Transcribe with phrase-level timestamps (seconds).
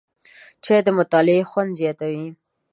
[0.63, 2.27] چای د مطالعې خوند زیاتوي